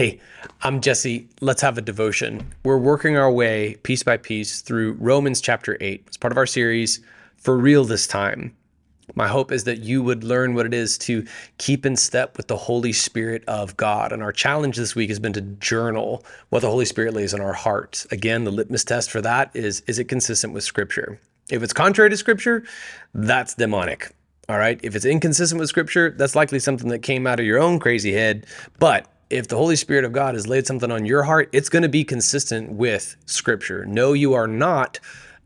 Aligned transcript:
Hey, 0.00 0.18
I'm 0.62 0.80
Jesse. 0.80 1.28
Let's 1.42 1.60
have 1.60 1.76
a 1.76 1.82
devotion. 1.82 2.54
We're 2.64 2.78
working 2.78 3.18
our 3.18 3.30
way 3.30 3.74
piece 3.82 4.02
by 4.02 4.16
piece 4.16 4.62
through 4.62 4.92
Romans 4.94 5.42
chapter 5.42 5.76
8. 5.78 6.04
It's 6.06 6.16
part 6.16 6.32
of 6.32 6.38
our 6.38 6.46
series, 6.46 7.00
For 7.36 7.58
Real 7.58 7.84
This 7.84 8.06
Time. 8.06 8.56
My 9.14 9.28
hope 9.28 9.52
is 9.52 9.64
that 9.64 9.80
you 9.80 10.02
would 10.02 10.24
learn 10.24 10.54
what 10.54 10.64
it 10.64 10.72
is 10.72 10.96
to 11.00 11.26
keep 11.58 11.84
in 11.84 11.96
step 11.96 12.38
with 12.38 12.48
the 12.48 12.56
Holy 12.56 12.94
Spirit 12.94 13.44
of 13.46 13.76
God. 13.76 14.10
And 14.10 14.22
our 14.22 14.32
challenge 14.32 14.78
this 14.78 14.94
week 14.94 15.10
has 15.10 15.18
been 15.18 15.34
to 15.34 15.42
journal 15.42 16.24
what 16.48 16.60
the 16.60 16.70
Holy 16.70 16.86
Spirit 16.86 17.12
lays 17.12 17.34
on 17.34 17.42
our 17.42 17.52
heart. 17.52 18.06
Again, 18.10 18.44
the 18.44 18.50
litmus 18.50 18.84
test 18.84 19.10
for 19.10 19.20
that 19.20 19.54
is 19.54 19.80
is 19.80 19.98
it 19.98 20.04
consistent 20.04 20.54
with 20.54 20.64
Scripture? 20.64 21.20
If 21.50 21.62
it's 21.62 21.74
contrary 21.74 22.08
to 22.08 22.16
Scripture, 22.16 22.64
that's 23.12 23.52
demonic. 23.52 24.14
All 24.48 24.56
right. 24.56 24.80
If 24.82 24.96
it's 24.96 25.04
inconsistent 25.04 25.60
with 25.60 25.68
Scripture, 25.68 26.08
that's 26.08 26.34
likely 26.34 26.58
something 26.58 26.88
that 26.88 27.00
came 27.00 27.26
out 27.26 27.38
of 27.38 27.44
your 27.44 27.58
own 27.58 27.78
crazy 27.78 28.14
head. 28.14 28.46
But 28.78 29.06
if 29.30 29.46
the 29.46 29.56
Holy 29.56 29.76
Spirit 29.76 30.04
of 30.04 30.12
God 30.12 30.34
has 30.34 30.46
laid 30.46 30.66
something 30.66 30.90
on 30.90 31.06
your 31.06 31.22
heart, 31.22 31.48
it's 31.52 31.68
going 31.68 31.84
to 31.84 31.88
be 31.88 32.04
consistent 32.04 32.72
with 32.72 33.16
Scripture. 33.26 33.86
No, 33.86 34.12
you 34.12 34.34
are 34.34 34.48
not 34.48 34.98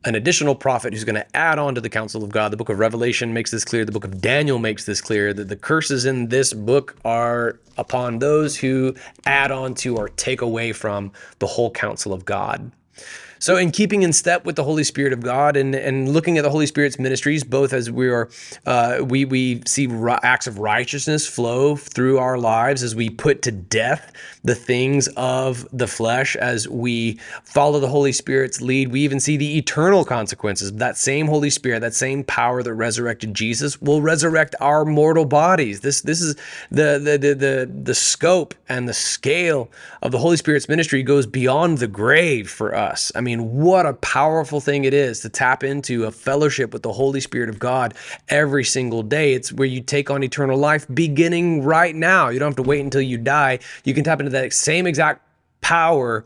an 0.06 0.14
additional 0.14 0.54
prophet 0.54 0.92
who's 0.92 1.04
going 1.04 1.14
to 1.14 1.36
add 1.36 1.58
on 1.58 1.74
to 1.74 1.80
the 1.80 1.88
counsel 1.88 2.24
of 2.24 2.30
God. 2.30 2.50
The 2.50 2.56
book 2.56 2.68
of 2.68 2.78
Revelation 2.78 3.32
makes 3.32 3.50
this 3.50 3.64
clear. 3.64 3.84
The 3.84 3.92
book 3.92 4.04
of 4.04 4.20
Daniel 4.20 4.58
makes 4.58 4.84
this 4.84 5.00
clear 5.00 5.32
that 5.32 5.48
the 5.48 5.56
curses 5.56 6.04
in 6.04 6.28
this 6.28 6.52
book 6.52 6.96
are 7.04 7.58
upon 7.78 8.18
those 8.18 8.56
who 8.56 8.94
add 9.26 9.50
on 9.50 9.74
to 9.76 9.96
or 9.96 10.08
take 10.10 10.42
away 10.42 10.72
from 10.72 11.12
the 11.38 11.46
whole 11.46 11.70
counsel 11.70 12.12
of 12.12 12.24
God. 12.24 12.70
So, 13.44 13.58
in 13.58 13.72
keeping 13.72 14.04
in 14.04 14.14
step 14.14 14.46
with 14.46 14.56
the 14.56 14.64
Holy 14.64 14.84
Spirit 14.84 15.12
of 15.12 15.20
God 15.20 15.54
and, 15.54 15.74
and 15.74 16.08
looking 16.08 16.38
at 16.38 16.44
the 16.44 16.50
Holy 16.50 16.64
Spirit's 16.64 16.98
ministries, 16.98 17.44
both 17.44 17.74
as 17.74 17.90
we 17.90 18.08
are 18.08 18.30
uh, 18.64 19.00
we 19.06 19.26
we 19.26 19.60
see 19.66 19.86
acts 20.22 20.46
of 20.46 20.60
righteousness 20.60 21.26
flow 21.26 21.76
through 21.76 22.16
our 22.18 22.38
lives 22.38 22.82
as 22.82 22.94
we 22.94 23.10
put 23.10 23.42
to 23.42 23.52
death 23.52 24.12
the 24.44 24.54
things 24.54 25.08
of 25.16 25.66
the 25.72 25.86
flesh, 25.86 26.36
as 26.36 26.68
we 26.68 27.18
follow 27.44 27.80
the 27.80 27.88
Holy 27.88 28.12
Spirit's 28.12 28.60
lead, 28.60 28.92
we 28.92 29.00
even 29.00 29.18
see 29.18 29.38
the 29.38 29.56
eternal 29.56 30.04
consequences. 30.04 30.70
That 30.72 30.98
same 30.98 31.26
Holy 31.26 31.48
Spirit, 31.48 31.80
that 31.80 31.94
same 31.94 32.24
power 32.24 32.62
that 32.62 32.74
resurrected 32.74 33.34
Jesus, 33.34 33.80
will 33.80 34.02
resurrect 34.02 34.54
our 34.60 34.84
mortal 34.84 35.24
bodies. 35.24 35.80
This 35.80 36.02
this 36.02 36.20
is 36.20 36.36
the 36.70 36.98
the 36.98 37.18
the 37.18 37.34
the, 37.34 37.70
the 37.84 37.94
scope 37.94 38.54
and 38.68 38.86
the 38.88 38.94
scale 38.94 39.70
of 40.02 40.12
the 40.12 40.18
Holy 40.18 40.36
Spirit's 40.36 40.68
ministry 40.68 41.02
goes 41.02 41.26
beyond 41.26 41.78
the 41.78 41.88
grave 41.88 42.50
for 42.50 42.74
us. 42.74 43.10
I 43.14 43.22
mean 43.22 43.33
mean, 43.36 43.54
what 43.54 43.86
a 43.86 43.94
powerful 43.94 44.60
thing 44.60 44.84
it 44.84 44.94
is 44.94 45.20
to 45.20 45.28
tap 45.28 45.64
into 45.64 46.04
a 46.04 46.10
fellowship 46.10 46.72
with 46.72 46.82
the 46.82 46.92
Holy 46.92 47.20
Spirit 47.20 47.48
of 47.48 47.58
God 47.58 47.94
every 48.28 48.64
single 48.64 49.02
day. 49.02 49.34
It's 49.34 49.52
where 49.52 49.68
you 49.68 49.80
take 49.80 50.10
on 50.10 50.22
eternal 50.22 50.58
life 50.58 50.86
beginning 50.92 51.62
right 51.62 51.94
now. 51.94 52.28
You 52.28 52.38
don't 52.38 52.48
have 52.48 52.56
to 52.56 52.62
wait 52.62 52.80
until 52.80 53.02
you 53.02 53.18
die. 53.18 53.60
You 53.84 53.94
can 53.94 54.04
tap 54.04 54.20
into 54.20 54.30
that 54.32 54.52
same 54.52 54.86
exact 54.86 55.22
power 55.60 56.24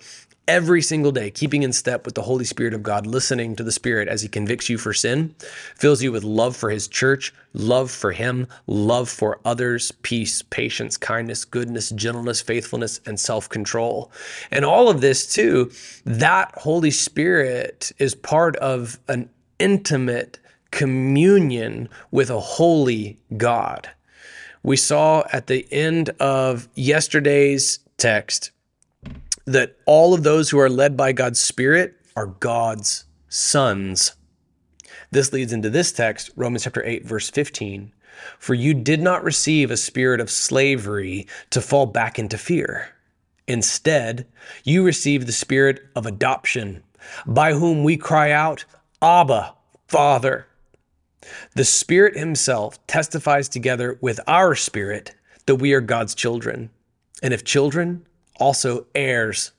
every 0.48 0.80
single 0.80 1.12
day, 1.12 1.30
keeping 1.30 1.62
in 1.62 1.72
step 1.72 2.06
with 2.06 2.14
the 2.14 2.22
Holy 2.22 2.44
Spirit 2.44 2.72
of 2.72 2.82
God, 2.82 3.06
listening 3.06 3.54
to 3.54 3.62
the 3.62 3.70
Spirit 3.70 4.08
as 4.08 4.22
He 4.22 4.28
convicts 4.28 4.68
you 4.68 4.78
for 4.78 4.94
sin, 4.94 5.34
fills 5.77 6.02
you 6.02 6.10
with 6.10 6.24
love 6.24 6.56
for 6.56 6.70
His 6.70 6.88
church, 6.88 7.32
love 7.52 7.91
for 7.91 8.10
Him, 8.12 8.48
love 8.66 9.08
for 9.08 9.38
others, 9.44 9.92
peace, 10.02 10.42
patience, 10.42 10.96
kindness, 10.96 11.44
goodness, 11.44 11.91
gentleness, 11.91 12.41
faithfulness, 12.41 13.00
and 13.06 13.20
self 13.20 13.48
control. 13.48 14.10
And 14.50 14.64
all 14.64 14.88
of 14.88 15.02
this, 15.02 15.32
too, 15.32 15.70
that 16.04 16.52
Holy 16.56 16.91
Spirit 16.91 17.92
is 17.98 18.14
part 18.14 18.56
of 18.56 18.98
an 19.06 19.28
intimate 19.58 20.38
communion 20.70 21.88
with 22.10 22.30
a 22.30 22.41
holy 22.41 23.19
God. 23.36 23.88
We 24.62 24.76
saw 24.76 25.24
at 25.32 25.46
the 25.46 25.66
end 25.70 26.10
of 26.20 26.69
yesterday's 26.74 27.80
text 27.96 28.50
that 29.52 29.77
all 29.86 30.14
of 30.14 30.22
those 30.22 30.50
who 30.50 30.59
are 30.59 30.70
led 30.70 30.97
by 30.97 31.12
God's 31.12 31.41
Spirit 31.41 31.94
are 32.14 32.26
God's 32.26 33.04
sons. 33.28 34.12
This 35.10 35.32
leads 35.32 35.53
into 35.53 35.70
this 35.70 35.91
text, 35.92 36.31
Romans 36.36 36.64
chapter 36.64 36.84
8, 36.84 37.06
verse 37.06 37.31
15. 37.31 37.92
For 38.38 38.54
you 38.54 38.75
did 38.75 39.00
not 39.00 39.25
receive 39.25 39.70
a 39.70 39.76
spirit 39.76 40.20
of 40.20 40.31
slavery 40.31 41.26
to 41.50 41.60
fall 41.60 41.87
back 41.87 42.19
into 42.19 42.37
fear. 42.37 42.94
Instead, 43.47 44.26
you 44.64 44.84
received 44.84 45.26
the 45.26 45.32
spirit 45.32 45.81
of 45.97 46.04
adoption, 46.04 46.82
by 47.26 47.54
whom 47.54 47.84
we 47.84 47.97
cry 47.97 48.31
out, 48.31 48.64
Abba, 49.00 49.54
Father. 49.87 50.47
The 51.54 51.64
Spirit 51.64 52.16
Himself 52.16 52.84
testifies 52.87 53.48
together 53.48 53.98
with 54.00 54.20
our 54.26 54.54
spirit 54.54 55.14
that 55.47 55.56
we 55.56 55.72
are 55.72 55.81
God's 55.81 56.14
children. 56.14 56.70
And 57.22 57.32
if 57.32 57.44
children, 57.44 58.06
also 58.38 58.87
heirs, 58.94 59.53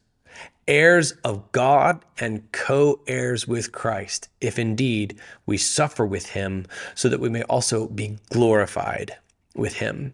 heirs 0.68 1.12
of 1.24 1.52
God 1.52 2.04
and 2.20 2.52
co 2.52 3.00
heirs 3.08 3.48
with 3.48 3.72
Christ, 3.72 4.30
if 4.42 4.60
indeed 4.60 5.18
we 5.46 5.58
suffer 5.58 6.06
with 6.06 6.30
him, 6.30 6.66
so 6.96 7.10
that 7.10 7.20
we 7.20 7.30
may 7.30 7.44
also 7.44 7.88
be 7.88 8.18
glorified 8.30 9.16
with 9.56 9.76
him. 9.76 10.14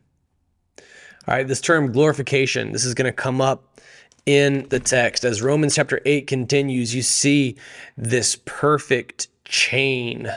All 1.28 1.36
right, 1.36 1.48
this 1.48 1.62
term 1.62 1.92
glorification, 1.92 2.72
this 2.72 2.86
is 2.86 2.94
going 2.94 3.08
to 3.08 3.12
come 3.12 3.42
up 3.42 3.80
in 4.26 4.68
the 4.70 4.80
text. 4.80 5.24
As 5.24 5.42
Romans 5.42 5.76
chapter 5.76 6.02
8 6.06 6.28
continues, 6.28 6.94
you 6.94 7.02
see 7.02 7.58
this 7.98 8.38
perfect 8.46 9.28
chain 9.46 10.30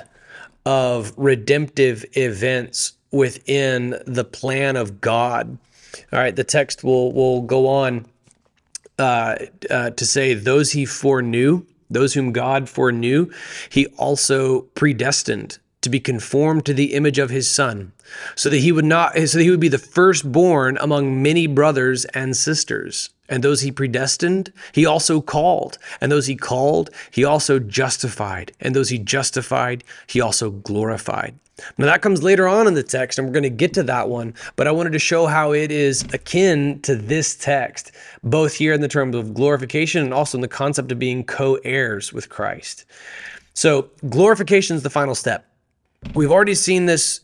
of 0.64 1.12
redemptive 1.16 2.04
events 2.12 2.92
within 3.10 3.98
the 4.06 4.24
plan 4.24 4.76
of 4.76 5.00
God. 5.00 5.58
All 6.12 6.18
right, 6.18 6.36
the 6.36 6.44
text 6.44 6.84
will 6.84 7.12
will 7.12 7.42
go 7.42 7.66
on 7.66 8.06
uh, 8.98 9.36
uh, 9.70 9.90
to 9.90 10.04
say 10.04 10.34
those 10.34 10.72
he 10.72 10.84
foreknew, 10.84 11.64
those 11.90 12.14
whom 12.14 12.32
God 12.32 12.68
foreknew, 12.68 13.30
he 13.70 13.86
also 13.96 14.62
predestined 14.74 15.58
to 15.80 15.88
be 15.88 16.00
conformed 16.00 16.66
to 16.66 16.74
the 16.74 16.94
image 16.94 17.18
of 17.18 17.30
his 17.30 17.48
son, 17.48 17.92
so 18.34 18.50
that 18.50 18.58
he 18.58 18.72
would 18.72 18.84
not, 18.84 19.14
so 19.14 19.38
that 19.38 19.44
he 19.44 19.50
would 19.50 19.60
be 19.60 19.68
the 19.68 19.78
firstborn 19.78 20.76
among 20.80 21.22
many 21.22 21.46
brothers 21.46 22.04
and 22.06 22.36
sisters. 22.36 23.10
And 23.28 23.44
those 23.44 23.60
he 23.60 23.70
predestined, 23.70 24.52
he 24.72 24.86
also 24.86 25.20
called. 25.20 25.78
And 26.00 26.10
those 26.10 26.26
he 26.26 26.34
called, 26.34 26.90
he 27.10 27.24
also 27.24 27.58
justified. 27.58 28.52
And 28.58 28.74
those 28.74 28.88
he 28.88 28.98
justified, 28.98 29.84
he 30.06 30.20
also 30.20 30.50
glorified. 30.50 31.38
Now, 31.76 31.86
that 31.86 32.02
comes 32.02 32.22
later 32.22 32.46
on 32.48 32.66
in 32.66 32.74
the 32.74 32.82
text, 32.82 33.18
and 33.18 33.26
we're 33.26 33.32
going 33.32 33.42
to 33.42 33.50
get 33.50 33.74
to 33.74 33.82
that 33.84 34.08
one, 34.08 34.34
but 34.56 34.66
I 34.66 34.70
wanted 34.70 34.92
to 34.92 34.98
show 34.98 35.26
how 35.26 35.52
it 35.52 35.70
is 35.70 36.02
akin 36.12 36.80
to 36.82 36.94
this 36.94 37.34
text, 37.34 37.92
both 38.22 38.54
here 38.54 38.72
in 38.72 38.80
the 38.80 38.88
terms 38.88 39.14
of 39.14 39.34
glorification 39.34 40.04
and 40.04 40.14
also 40.14 40.38
in 40.38 40.42
the 40.42 40.48
concept 40.48 40.92
of 40.92 40.98
being 40.98 41.24
co 41.24 41.54
heirs 41.64 42.12
with 42.12 42.28
Christ. 42.28 42.84
So, 43.54 43.90
glorification 44.08 44.76
is 44.76 44.82
the 44.82 44.90
final 44.90 45.14
step. 45.14 45.46
We've 46.14 46.30
already 46.30 46.54
seen 46.54 46.86
this 46.86 47.20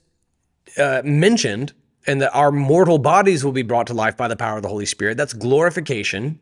uh, 0.79 1.03
mentioned, 1.05 1.73
and 2.07 2.21
that 2.21 2.35
our 2.35 2.53
mortal 2.53 2.99
bodies 2.99 3.45
will 3.45 3.53
be 3.53 3.63
brought 3.63 3.87
to 3.87 3.95
life 3.95 4.17
by 4.17 4.29
the 4.29 4.37
power 4.37 4.57
of 4.57 4.63
the 4.63 4.69
Holy 4.69 4.87
Spirit. 4.87 5.17
That's 5.17 5.33
glorification. 5.33 6.39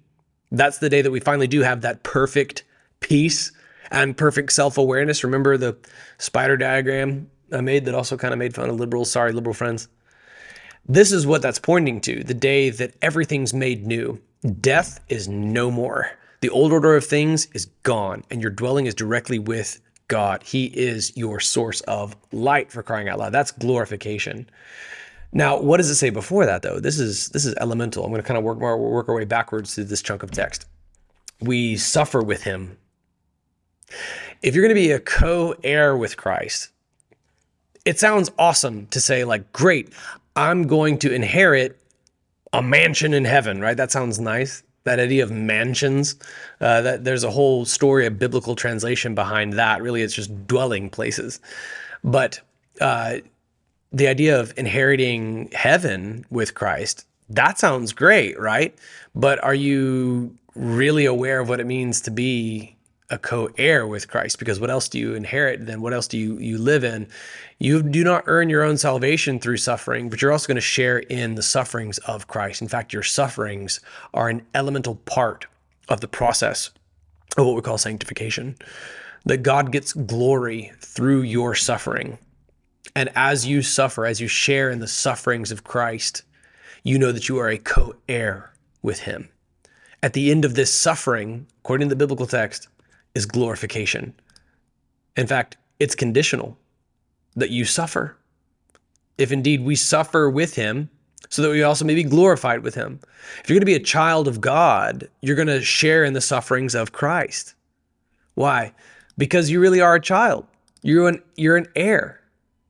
That's 0.51 0.79
the 0.79 0.89
day 0.89 1.03
that 1.03 1.11
we 1.11 1.21
finally 1.21 1.47
do 1.47 1.61
have 1.61 1.83
that 1.83 2.03
perfect 2.03 2.65
peace 3.01 3.53
and 3.91 4.17
perfect 4.17 4.53
self 4.53 4.79
awareness. 4.79 5.23
Remember 5.23 5.57
the 5.57 5.77
spider 6.19 6.57
diagram 6.57 7.31
I 7.53 7.61
made 7.61 7.85
that 7.85 7.95
also 7.95 8.17
kind 8.17 8.33
of 8.33 8.39
made 8.39 8.55
fun 8.55 8.71
of 8.71 8.81
liberals. 8.81 9.11
Sorry, 9.11 9.33
liberal 9.33 9.55
friends. 9.55 9.89
This 10.87 11.13
is 11.13 11.27
what 11.27 11.43
that's 11.43 11.59
pointing 11.59 12.01
to 12.03 12.25
the 12.25 12.35
day 12.35 12.71
that 12.71 12.95
everything's 13.03 13.55
made 13.55 13.87
new. 13.87 14.21
Death 14.61 15.01
is 15.09 15.29
no 15.29 15.71
more. 15.71 16.11
The 16.41 16.51
old 16.51 16.73
order 16.73 16.97
of 16.97 17.05
things 17.05 17.47
is 17.55 17.67
gone, 17.85 18.25
and 18.31 18.43
your 18.43 18.51
dwelling 18.51 18.87
is 18.87 18.95
directly 18.95 19.39
with 19.39 19.81
God. 20.09 20.43
He 20.43 20.67
is 20.67 21.17
your 21.17 21.39
source 21.39 21.81
of 21.83 22.17
light 22.33 22.73
for 22.73 22.83
crying 22.83 23.09
out 23.09 23.21
loud. 23.21 23.33
That's 23.33 23.53
glorification. 23.53 24.51
Now, 25.33 25.61
what 25.61 25.79
does 25.79 25.89
it 25.89 25.95
say 25.95 26.11
before 26.11 26.45
that 26.45 26.63
though? 26.63 26.81
This 26.81 26.99
is 26.99 27.29
this 27.29 27.45
is 27.45 27.55
elemental. 27.61 28.05
I'm 28.05 28.11
going 28.11 28.21
to 28.21 28.27
kind 28.27 28.37
of 28.37 28.45
work 28.45 28.61
our, 28.61 28.77
work 28.77 29.09
our 29.09 29.15
way 29.15 29.25
backwards 29.25 29.75
through 29.75 29.85
this 29.85 30.03
chunk 30.03 30.23
of 30.23 30.31
text. 30.31 30.67
We 31.41 31.77
suffer 31.77 32.23
with 32.23 32.43
him. 32.43 32.77
If 34.43 34.55
you're 34.55 34.65
going 34.65 34.75
to 34.75 34.81
be 34.81 34.91
a 34.91 35.01
co-heir 35.01 35.97
with 35.97 36.17
Christ, 36.17 36.71
it 37.85 37.99
sounds 37.99 38.31
awesome 38.39 38.87
to 38.89 39.01
say, 39.01 39.25
like, 39.25 39.53
great, 39.53 39.93
I'm 40.37 40.67
going 40.67 40.99
to 40.99 41.13
inherit 41.13 41.79
a 42.53 42.63
mansion 42.63 43.15
in 43.15 43.25
heaven, 43.25 43.61
right? 43.61 43.77
That 43.77 43.91
sounds 43.91 44.21
nice. 44.21 44.63
That 44.85 44.99
idea 44.99 45.23
of 45.23 45.31
mansions, 45.31 46.17
uh, 46.61 46.81
that 46.83 47.05
there's 47.05 47.25
a 47.25 47.31
whole 47.31 47.65
story 47.65 48.07
of 48.07 48.19
biblical 48.19 48.57
translation 48.57 49.15
behind 49.15 49.55
that. 49.55 49.81
Really, 49.81 50.03
it's 50.03 50.15
just 50.15 50.47
dwelling 50.47 50.91
places. 50.91 51.41
But 52.03 52.41
uh, 52.81 53.19
the 53.93 54.09
idea 54.09 54.41
of 54.41 54.53
inheriting 54.57 55.51
heaven 55.53 56.25
with 56.31 56.55
Christ, 56.55 57.07
that 57.31 57.59
sounds 57.59 57.93
great, 57.93 58.39
right? 58.39 58.77
But 59.15 59.43
are 59.45 59.55
you 59.55 60.37
really 60.55 61.05
aware 61.07 61.41
of 61.41 61.49
what 61.49 61.61
it 61.61 61.67
means 61.67 62.01
to 62.03 62.11
be 62.11 62.77
a 63.13 63.19
co-heir 63.19 63.87
with 63.87 64.09
Christ 64.09 64.39
because 64.39 64.59
what 64.59 64.71
else 64.71 64.89
do 64.89 64.99
you 64.99 65.15
inherit 65.15 65.67
then 65.67 65.83
what 65.83 65.93
else 65.93 66.09
do 66.09 66.17
you 66.17 66.39
you 66.39 66.57
live 66.57 66.83
in? 66.83 67.07
You 67.59 67.83
do 67.83 68.03
not 68.03 68.25
earn 68.27 68.49
your 68.49 68.65
own 68.65 68.79
salvation 68.79 69.39
through 69.39 69.59
suffering 69.59 70.09
but 70.09 70.21
you're 70.21 70.33
also 70.33 70.49
going 70.49 70.57
to 70.57 70.63
share 70.63 70.99
in 70.99 71.35
the 71.35 71.43
sufferings 71.43 71.99
of 71.99 72.27
Christ. 72.27 72.63
In 72.63 72.69
fact 72.69 72.93
your 72.93 73.03
sufferings 73.03 73.81
are 74.15 74.31
an 74.31 74.45
elemental 74.55 74.97
part 74.97 75.47
of 75.91 76.01
the 76.01 76.09
process 76.09 76.71
of 77.37 77.45
what 77.45 77.55
we 77.55 77.61
call 77.61 77.77
sanctification 77.77 78.57
that 79.27 79.43
God 79.43 79.71
gets 79.71 79.93
glory 79.93 80.73
through 80.81 81.23
your 81.23 81.55
suffering. 81.55 82.19
And 82.97 83.11
as 83.15 83.47
you 83.47 83.61
suffer 83.63 84.07
as 84.07 84.23
you 84.23 84.27
share 84.27 84.71
in 84.71 84.81
the 84.81 84.89
sufferings 84.89 85.53
of 85.53 85.65
Christ 85.65 86.23
you 86.83 86.99
know 86.99 87.13
that 87.13 87.29
you 87.29 87.39
are 87.39 87.51
a 87.51 87.59
co-heir 87.59 88.53
with 88.81 89.01
him. 89.01 89.29
At 90.03 90.15
the 90.15 90.31
end 90.31 90.47
of 90.47 90.55
this 90.55 90.73
suffering 90.73 91.47
according 91.63 91.91
to 91.91 91.95
the 91.95 91.99
biblical 91.99 92.27
text 92.27 92.69
is 93.15 93.27
glorification. 93.27 94.15
In 95.17 95.27
fact, 95.27 95.57
it's 95.79 95.95
conditional 95.95 96.57
that 97.37 97.51
you 97.51 97.65
suffer. 97.65 98.17
If 99.19 99.33
indeed 99.33 99.63
we 99.63 99.77
suffer 99.77 100.31
with 100.31 100.55
him, 100.55 100.89
so 101.33 101.41
that 101.41 101.51
we 101.51 101.63
also 101.63 101.87
may 101.87 101.95
be 101.95 102.05
glorified 102.05 102.63
with 102.63 102.75
him. 102.75 103.01
If 103.43 103.49
you're 103.49 103.55
going 103.55 103.63
to 103.63 103.67
be 103.67 103.75
a 103.75 103.81
child 103.81 104.29
of 104.29 104.43
God, 104.43 105.09
you're 105.23 105.35
going 105.37 105.49
to 105.49 105.63
share 105.63 106.05
in 106.05 106.13
the 106.13 106.21
sufferings 106.21 106.75
of 106.75 106.93
Christ. 106.93 107.55
Why? 108.35 108.75
Because 109.17 109.49
you 109.49 109.59
really 109.59 109.81
are 109.81 109.95
a 109.95 110.01
child. 110.01 110.47
You're 110.83 111.09
an 111.09 111.23
you're 111.37 111.57
an 111.57 111.69
heir. 111.75 112.21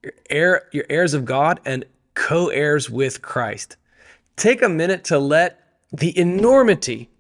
You're 0.03 0.13
heir 0.31 0.63
you're 0.71 0.87
heirs 0.89 1.13
of 1.13 1.25
God 1.25 1.59
and 1.65 1.85
co-heirs 2.15 2.89
with 2.89 3.21
Christ. 3.21 3.77
Take 4.37 4.63
a 4.63 4.69
minute 4.69 5.03
to 5.05 5.19
let 5.19 5.59
the 5.93 6.17
enormity 6.17 7.11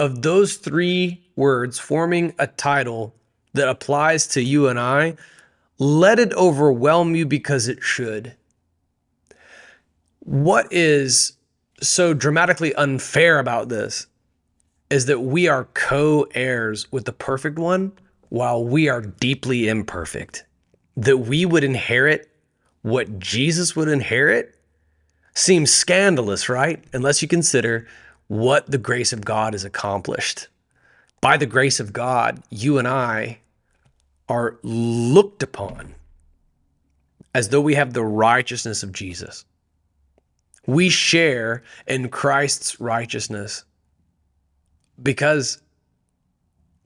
of 0.00 0.22
those 0.22 0.56
three 0.56 1.27
words 1.38 1.78
forming 1.78 2.34
a 2.38 2.48
title 2.48 3.14
that 3.54 3.68
applies 3.68 4.26
to 4.26 4.42
you 4.42 4.68
and 4.68 4.78
I, 4.78 5.16
let 5.78 6.18
it 6.18 6.34
overwhelm 6.34 7.14
you 7.14 7.24
because 7.24 7.68
it 7.68 7.82
should. 7.82 8.34
What 10.18 10.70
is 10.72 11.34
so 11.80 12.12
dramatically 12.12 12.74
unfair 12.74 13.38
about 13.38 13.68
this 13.68 14.08
is 14.90 15.06
that 15.06 15.20
we 15.20 15.46
are 15.48 15.68
co 15.74 16.26
heirs 16.34 16.90
with 16.90 17.04
the 17.04 17.12
perfect 17.12 17.58
one 17.58 17.92
while 18.30 18.64
we 18.64 18.88
are 18.88 19.00
deeply 19.00 19.68
imperfect. 19.68 20.44
That 20.96 21.18
we 21.18 21.46
would 21.46 21.64
inherit 21.64 22.30
what 22.82 23.18
Jesus 23.18 23.76
would 23.76 23.88
inherit 23.88 24.54
seems 25.34 25.70
scandalous, 25.70 26.48
right? 26.48 26.82
Unless 26.92 27.22
you 27.22 27.28
consider 27.28 27.86
what 28.26 28.70
the 28.70 28.78
grace 28.78 29.12
of 29.12 29.24
God 29.24 29.54
has 29.54 29.64
accomplished. 29.64 30.48
By 31.20 31.36
the 31.36 31.46
grace 31.46 31.80
of 31.80 31.92
God, 31.92 32.42
you 32.50 32.78
and 32.78 32.86
I 32.86 33.38
are 34.28 34.58
looked 34.62 35.42
upon 35.42 35.94
as 37.34 37.48
though 37.48 37.60
we 37.60 37.74
have 37.74 37.92
the 37.92 38.04
righteousness 38.04 38.82
of 38.82 38.92
Jesus. 38.92 39.44
We 40.66 40.88
share 40.90 41.62
in 41.86 42.08
Christ's 42.08 42.80
righteousness 42.80 43.64
because 45.02 45.60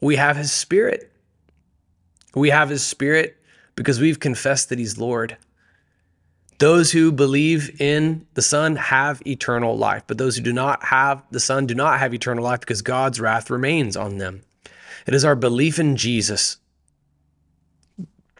we 0.00 0.17
have 0.17 0.37
his 0.37 0.52
spirit. 0.52 1.11
We 2.34 2.50
have 2.50 2.69
his 2.69 2.84
spirit 2.84 3.37
because 3.75 4.00
we've 4.00 4.20
confessed 4.20 4.69
that 4.69 4.79
he's 4.79 4.99
Lord. 4.99 5.37
Those 6.58 6.93
who 6.93 7.10
believe 7.10 7.81
in 7.81 8.26
the 8.34 8.43
Son 8.43 8.76
have 8.76 9.20
eternal 9.26 9.76
life, 9.76 10.04
but 10.06 10.19
those 10.19 10.37
who 10.37 10.43
do 10.43 10.52
not 10.52 10.84
have 10.84 11.22
the 11.31 11.40
Son 11.40 11.66
do 11.66 11.75
not 11.75 11.99
have 11.99 12.14
eternal 12.14 12.44
life 12.44 12.60
because 12.60 12.82
God's 12.82 13.20
wrath 13.20 13.50
remains 13.50 13.96
on 13.96 14.19
them. 14.19 14.43
It 15.06 15.14
is 15.14 15.25
our 15.25 15.34
belief 15.34 15.78
in 15.78 15.96
Jesus, 15.96 16.58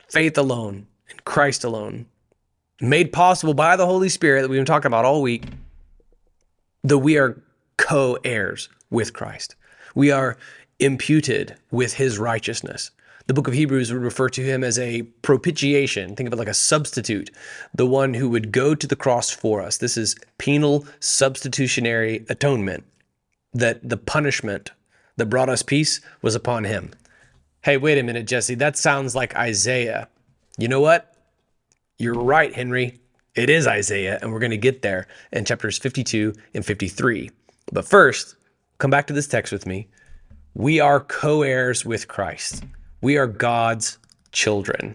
faith 0.09 0.39
alone, 0.39 0.87
in 1.11 1.17
Christ 1.25 1.65
alone, 1.65 2.07
made 2.81 3.13
possible 3.13 3.55
by 3.55 3.77
the 3.77 3.87
Holy 3.87 4.09
Spirit 4.09 4.43
that 4.43 4.49
we've 4.49 4.59
been 4.59 4.65
talking 4.65 4.87
about 4.89 5.05
all 5.05 5.23
week, 5.23 5.47
that 6.85 6.99
we 6.99 7.19
are 7.19 7.43
co 7.77 8.19
heirs 8.25 8.69
with 8.91 9.13
Christ. 9.13 9.57
We 9.95 10.11
are 10.11 10.37
imputed 10.79 11.57
with 11.71 11.95
his 11.95 12.19
righteousness. 12.19 12.91
The 13.27 13.35
book 13.35 13.49
of 13.49 13.55
Hebrews 13.55 13.93
would 13.93 14.03
refer 14.03 14.29
to 14.31 14.43
him 14.43 14.65
as 14.65 14.79
a 14.79 15.03
propitiation. 15.23 16.17
Think 16.17 16.27
of 16.27 16.33
it 16.33 16.39
like 16.39 16.49
a 16.49 16.55
substitute, 16.55 17.31
the 17.75 17.87
one 17.87 18.15
who 18.15 18.29
would 18.31 18.53
go 18.53 18.75
to 18.75 18.87
the 18.87 18.97
cross 18.97 19.31
for 19.31 19.63
us. 19.63 19.77
This 19.77 19.97
is 19.97 20.17
penal 20.39 20.87
substitutionary 21.01 22.25
atonement, 22.29 22.85
that 23.53 23.89
the 23.89 23.97
punishment 23.97 24.73
that 25.17 25.27
brought 25.27 25.49
us 25.49 25.63
peace 25.63 26.01
was 26.21 26.35
upon 26.35 26.65
him. 26.65 26.91
Hey, 27.63 27.77
wait 27.77 27.99
a 27.99 28.03
minute, 28.03 28.27
Jesse. 28.27 28.57
That 28.57 28.77
sounds 28.77 29.15
like 29.15 29.37
Isaiah. 29.37 30.09
You 30.59 30.69
know 30.69 30.81
what? 30.81 31.15
You're 31.99 32.15
right, 32.15 32.53
Henry. 32.53 32.99
It 33.35 33.49
is 33.49 33.67
Isaiah, 33.67 34.19
and 34.21 34.33
we're 34.33 34.41
going 34.41 34.51
to 34.51 34.57
get 34.57 34.83
there 34.83 35.07
in 35.33 35.45
chapters 35.45 35.79
52 35.79 36.35
and 36.55 36.67
53. 36.67 37.31
But 37.73 37.87
first, 37.87 38.35
come 38.79 38.91
back 38.91 39.07
to 39.07 39.13
this 39.13 39.29
text 39.29 39.53
with 39.53 39.65
me. 39.65 39.89
We 40.55 40.81
are 40.81 41.01
co 41.01 41.43
heirs 41.43 41.85
with 41.85 42.09
Christ. 42.09 42.65
We 43.03 43.19
are 43.19 43.27
God's 43.27 43.99
children. 44.31 44.95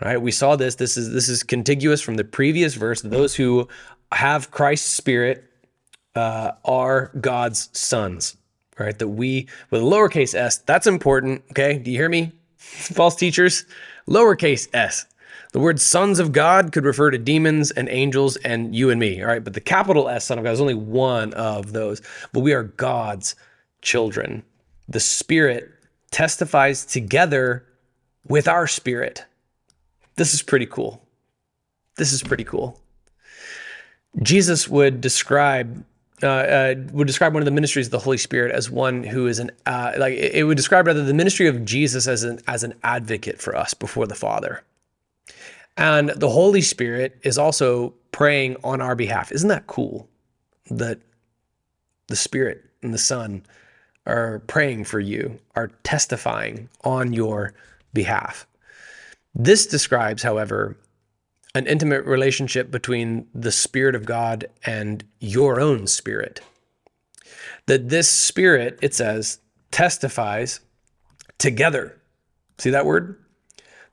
Right? 0.00 0.20
We 0.20 0.30
saw 0.30 0.56
this. 0.56 0.74
This 0.76 0.96
is 0.96 1.12
this 1.12 1.28
is 1.28 1.42
contiguous 1.42 2.02
from 2.02 2.16
the 2.16 2.24
previous 2.24 2.74
verse. 2.74 3.00
Those 3.00 3.34
who 3.34 3.66
have 4.12 4.50
Christ's 4.50 4.92
spirit 4.92 5.44
uh, 6.14 6.52
are 6.64 7.10
God's 7.20 7.70
sons. 7.72 8.36
Right? 8.78 8.96
That 8.98 9.08
we 9.08 9.48
with 9.70 9.80
lowercase 9.80 10.34
s. 10.34 10.58
That's 10.58 10.86
important. 10.86 11.42
Okay. 11.50 11.78
Do 11.78 11.90
you 11.90 11.96
hear 11.96 12.10
me? 12.10 12.32
False 12.58 13.16
teachers. 13.16 13.64
Lowercase 14.06 14.68
s. 14.74 15.06
The 15.52 15.60
word 15.60 15.80
sons 15.80 16.18
of 16.18 16.32
God 16.32 16.72
could 16.72 16.84
refer 16.84 17.10
to 17.10 17.16
demons 17.16 17.70
and 17.70 17.88
angels 17.88 18.36
and 18.36 18.76
you 18.76 18.90
and 18.90 19.00
me. 19.00 19.22
All 19.22 19.28
right. 19.28 19.42
But 19.42 19.54
the 19.54 19.60
capital 19.60 20.10
S, 20.10 20.26
son 20.26 20.36
of 20.36 20.44
God, 20.44 20.50
is 20.50 20.60
only 20.60 20.74
one 20.74 21.32
of 21.32 21.72
those. 21.72 22.02
But 22.34 22.40
we 22.40 22.52
are 22.52 22.64
God's 22.64 23.34
children. 23.80 24.42
The 24.88 25.00
Spirit 25.00 25.70
testifies 26.16 26.86
together 26.86 27.62
with 28.26 28.48
our 28.48 28.66
spirit. 28.66 29.26
This 30.14 30.32
is 30.32 30.40
pretty 30.40 30.64
cool. 30.64 31.02
This 31.96 32.10
is 32.10 32.22
pretty 32.22 32.42
cool. 32.42 32.80
Jesus 34.22 34.66
would 34.66 35.02
describe 35.02 35.84
uh, 36.22 36.26
uh, 36.26 36.74
would 36.92 37.06
describe 37.06 37.34
one 37.34 37.42
of 37.42 37.44
the 37.44 37.50
ministries 37.50 37.88
of 37.88 37.90
the 37.90 37.98
Holy 37.98 38.16
Spirit 38.16 38.50
as 38.50 38.70
one 38.70 39.04
who 39.04 39.26
is 39.26 39.38
an 39.38 39.50
uh, 39.66 39.92
like 39.98 40.14
it 40.14 40.44
would 40.44 40.56
describe 40.56 40.86
rather 40.86 41.04
the 41.04 41.12
ministry 41.12 41.48
of 41.48 41.66
Jesus 41.66 42.08
as 42.08 42.22
an 42.22 42.40
as 42.46 42.64
an 42.64 42.72
advocate 42.82 43.38
for 43.38 43.54
us 43.54 43.74
before 43.74 44.06
the 44.06 44.14
Father, 44.14 44.64
and 45.76 46.08
the 46.08 46.30
Holy 46.30 46.62
Spirit 46.62 47.18
is 47.24 47.36
also 47.36 47.92
praying 48.12 48.56
on 48.64 48.80
our 48.80 48.94
behalf. 48.96 49.30
Isn't 49.32 49.50
that 49.50 49.66
cool? 49.66 50.08
That 50.70 50.98
the 52.06 52.16
Spirit 52.16 52.64
and 52.80 52.94
the 52.94 52.98
Son 53.12 53.42
are 54.06 54.40
praying 54.46 54.84
for 54.84 55.00
you, 55.00 55.38
are 55.54 55.70
testifying 55.82 56.68
on 56.84 57.12
your 57.12 57.54
behalf. 57.92 58.46
This 59.34 59.66
describes, 59.66 60.22
however, 60.22 60.76
an 61.54 61.66
intimate 61.66 62.04
relationship 62.04 62.70
between 62.70 63.26
the 63.34 63.52
Spirit 63.52 63.94
of 63.94 64.04
God 64.04 64.46
and 64.64 65.04
your 65.20 65.60
own 65.60 65.86
spirit. 65.86 66.40
That 67.66 67.88
this 67.88 68.08
Spirit, 68.08 68.78
it 68.82 68.94
says, 68.94 69.38
testifies 69.70 70.60
together. 71.38 71.98
See 72.58 72.70
that 72.70 72.86
word? 72.86 73.22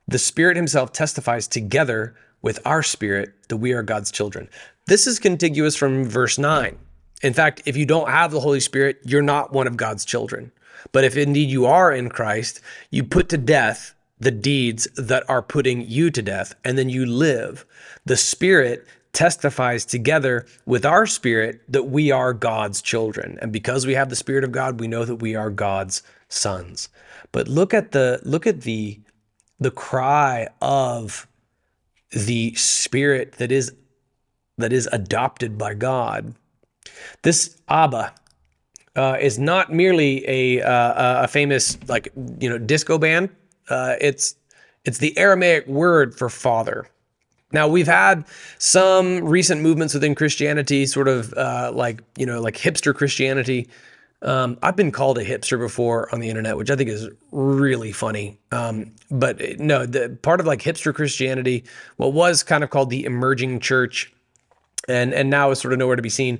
The 0.06 0.18
Spirit 0.18 0.56
Himself 0.56 0.92
testifies 0.92 1.48
together 1.48 2.14
with 2.42 2.60
our 2.66 2.82
spirit 2.82 3.48
that 3.48 3.56
we 3.56 3.72
are 3.72 3.82
God's 3.82 4.10
children. 4.10 4.50
This 4.86 5.06
is 5.06 5.18
contiguous 5.18 5.76
from 5.76 6.04
verse 6.04 6.38
9. 6.38 6.76
In 7.24 7.32
fact, 7.32 7.62
if 7.64 7.74
you 7.74 7.86
don't 7.86 8.10
have 8.10 8.32
the 8.32 8.40
Holy 8.40 8.60
Spirit, 8.60 9.00
you're 9.02 9.22
not 9.22 9.50
one 9.50 9.66
of 9.66 9.78
God's 9.78 10.04
children. 10.04 10.52
But 10.92 11.04
if 11.04 11.16
indeed 11.16 11.48
you 11.48 11.64
are 11.64 11.90
in 11.90 12.10
Christ, 12.10 12.60
you 12.90 13.02
put 13.02 13.30
to 13.30 13.38
death 13.38 13.94
the 14.20 14.30
deeds 14.30 14.86
that 14.96 15.24
are 15.26 15.40
putting 15.40 15.80
you 15.80 16.10
to 16.10 16.20
death, 16.20 16.54
and 16.66 16.76
then 16.76 16.90
you 16.90 17.06
live. 17.06 17.64
The 18.04 18.18
Spirit 18.18 18.86
testifies 19.14 19.86
together 19.86 20.44
with 20.66 20.84
our 20.84 21.06
spirit 21.06 21.62
that 21.66 21.84
we 21.84 22.10
are 22.10 22.34
God's 22.34 22.82
children. 22.82 23.38
And 23.40 23.50
because 23.50 23.86
we 23.86 23.94
have 23.94 24.10
the 24.10 24.16
Spirit 24.16 24.44
of 24.44 24.52
God, 24.52 24.78
we 24.78 24.86
know 24.86 25.06
that 25.06 25.16
we 25.16 25.34
are 25.34 25.48
God's 25.48 26.02
sons. 26.28 26.90
But 27.32 27.48
look 27.48 27.72
at 27.72 27.92
the 27.92 28.20
look 28.22 28.46
at 28.46 28.60
the 28.60 29.00
the 29.58 29.70
cry 29.70 30.48
of 30.60 31.26
the 32.10 32.52
spirit 32.54 33.32
that 33.38 33.50
is 33.50 33.72
that 34.58 34.74
is 34.74 34.90
adopted 34.92 35.56
by 35.56 35.72
God 35.72 36.34
this 37.22 37.56
Abba 37.68 38.14
uh, 38.96 39.16
is 39.20 39.38
not 39.38 39.72
merely 39.72 40.24
a 40.28 40.62
uh, 40.62 41.24
a 41.24 41.28
famous 41.28 41.78
like 41.88 42.08
you 42.38 42.48
know 42.48 42.58
disco 42.58 42.98
band. 42.98 43.30
Uh, 43.68 43.96
it's 44.00 44.36
it's 44.84 44.98
the 44.98 45.16
Aramaic 45.18 45.66
word 45.66 46.14
for 46.14 46.28
father. 46.28 46.86
Now 47.52 47.68
we've 47.68 47.86
had 47.86 48.24
some 48.58 49.24
recent 49.24 49.60
movements 49.62 49.94
within 49.94 50.14
Christianity, 50.14 50.86
sort 50.86 51.08
of 51.08 51.32
uh, 51.34 51.72
like 51.74 52.02
you 52.18 52.26
know 52.26 52.40
like 52.40 52.56
hipster 52.56 52.94
Christianity, 52.94 53.68
Um, 54.22 54.58
I've 54.62 54.76
been 54.76 54.90
called 54.90 55.18
a 55.18 55.24
hipster 55.24 55.58
before 55.58 56.08
on 56.12 56.20
the 56.20 56.30
internet, 56.30 56.56
which 56.56 56.70
I 56.70 56.76
think 56.76 56.88
is 56.88 57.08
really 57.30 57.92
funny. 57.92 58.38
Um, 58.52 58.92
but 59.10 59.38
no, 59.58 59.84
the 59.86 60.18
part 60.22 60.40
of 60.40 60.46
like 60.46 60.62
hipster 60.62 60.94
Christianity, 60.94 61.64
what 61.96 62.14
was 62.14 62.42
kind 62.42 62.64
of 62.64 62.70
called 62.70 62.90
the 62.90 63.04
emerging 63.04 63.60
church, 63.60 64.12
and 64.88 65.12
and 65.12 65.28
now 65.30 65.50
is 65.50 65.60
sort 65.60 65.72
of 65.74 65.78
nowhere 65.78 65.96
to 65.96 66.02
be 66.02 66.08
seen, 66.10 66.38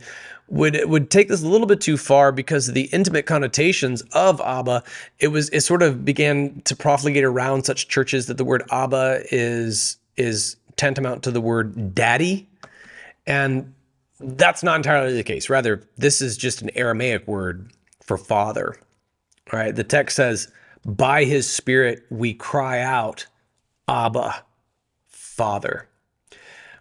would 0.49 0.79
would 0.89 1.11
take 1.11 1.29
this 1.29 1.43
a 1.43 1.49
little 1.49 1.67
bit 1.67 1.81
too 1.81 1.97
far 1.97 2.31
because 2.31 2.69
of 2.69 2.75
the 2.75 2.89
intimate 2.93 3.27
connotations 3.27 4.03
of 4.13 4.41
Abba. 4.41 4.83
It 5.19 5.29
was 5.29 5.49
it 5.51 5.61
sort 5.61 5.83
of 5.83 6.05
began 6.05 6.61
to 6.65 6.77
profligate 6.77 7.25
around 7.25 7.65
such 7.65 7.89
churches 7.89 8.27
that 8.27 8.37
the 8.37 8.45
word 8.45 8.63
Abba 8.71 9.23
is 9.31 9.97
is 10.17 10.57
tantamount 10.77 11.23
to 11.23 11.31
the 11.31 11.41
word 11.41 11.95
daddy, 11.95 12.49
and 13.27 13.73
that's 14.21 14.63
not 14.63 14.77
entirely 14.77 15.15
the 15.15 15.23
case. 15.23 15.49
Rather, 15.49 15.83
this 15.97 16.21
is 16.21 16.37
just 16.37 16.63
an 16.63 16.71
Aramaic 16.75 17.27
word 17.27 17.71
for 18.03 18.19
father. 18.19 18.77
Right? 19.53 19.75
The 19.75 19.85
text 19.85 20.17
says, 20.17 20.49
"By 20.85 21.25
His 21.25 21.49
Spirit 21.51 22.05
we 22.11 22.35
cry 22.35 22.81
out, 22.81 23.27
Abba, 23.89 24.45
Father." 25.09 25.89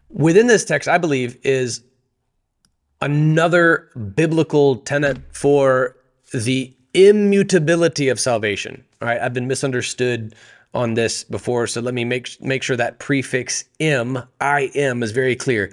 Within 0.09 0.47
this 0.47 0.65
text, 0.65 0.87
I 0.87 0.97
believe 0.97 1.37
is 1.43 1.81
another 3.03 3.89
biblical 4.15 4.77
tenet 4.77 5.17
for 5.35 5.95
the 6.33 6.73
immutability 6.93 8.07
of 8.07 8.17
salvation. 8.19 8.83
All 9.01 9.09
right, 9.09 9.21
I've 9.21 9.33
been 9.33 9.47
misunderstood 9.47 10.33
on 10.73 10.93
this 10.93 11.23
before, 11.25 11.67
so 11.67 11.81
let 11.81 11.93
me 11.93 12.05
make 12.05 12.41
make 12.41 12.63
sure 12.63 12.77
that 12.77 12.99
prefix 12.99 13.65
"im" 13.79 14.23
I 14.39 14.71
am 14.73 15.03
is 15.03 15.11
very 15.11 15.35
clear. 15.35 15.71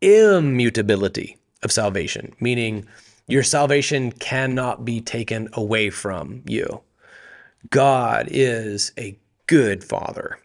Immutability 0.00 1.36
of 1.64 1.72
salvation, 1.72 2.32
meaning 2.40 2.86
your 3.26 3.42
salvation 3.42 4.12
cannot 4.12 4.84
be 4.84 5.00
taken 5.00 5.48
away 5.54 5.90
from 5.90 6.42
you. 6.46 6.80
God 7.70 8.28
is 8.30 8.92
a 8.96 9.18
good 9.48 9.82
father. 9.82 10.38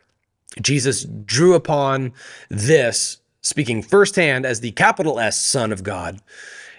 Jesus 0.62 1.06
drew 1.26 1.54
upon 1.54 2.12
this 2.50 3.18
speaking 3.44 3.84
firsthand 3.84 4.46
as 4.46 4.62
the 4.62 4.72
capital 4.72 5.20
S 5.20 5.40
Son 5.40 5.72
of 5.72 5.84
God, 5.84 6.20